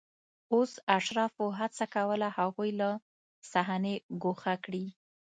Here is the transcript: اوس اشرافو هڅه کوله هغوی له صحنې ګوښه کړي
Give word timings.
اوس 0.53 0.71
اشرافو 0.97 1.45
هڅه 1.59 1.85
کوله 1.95 2.27
هغوی 2.37 2.71
له 2.79 2.89
صحنې 3.51 3.95
ګوښه 4.23 4.55
کړي 4.65 4.85